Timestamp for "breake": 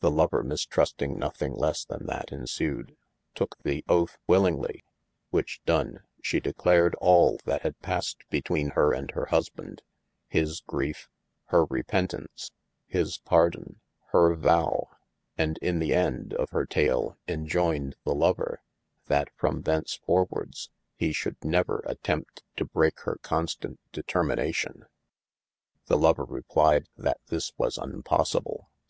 22.66-23.00